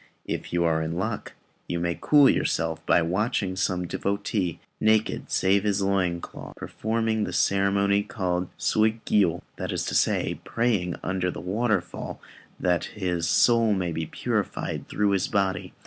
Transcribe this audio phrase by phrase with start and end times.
[0.25, 1.33] If you are in luck,
[1.67, 7.31] you may cool yourself by watching some devotee, naked save his loin cloth, performing the
[7.33, 12.19] ceremony called Suigiyô; that is to say, praying under the waterfall
[12.59, 15.71] that his soul may be purified through his body.